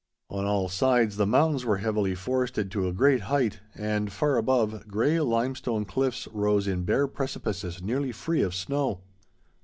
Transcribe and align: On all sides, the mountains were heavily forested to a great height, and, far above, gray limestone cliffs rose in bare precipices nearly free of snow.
On 0.31 0.45
all 0.45 0.67
sides, 0.67 1.17
the 1.17 1.27
mountains 1.27 1.63
were 1.63 1.77
heavily 1.77 2.15
forested 2.15 2.71
to 2.71 2.87
a 2.87 2.91
great 2.91 3.19
height, 3.21 3.59
and, 3.75 4.11
far 4.11 4.35
above, 4.37 4.87
gray 4.87 5.19
limestone 5.19 5.85
cliffs 5.85 6.27
rose 6.33 6.67
in 6.67 6.85
bare 6.85 7.05
precipices 7.07 7.83
nearly 7.83 8.11
free 8.11 8.41
of 8.41 8.55
snow. 8.55 9.01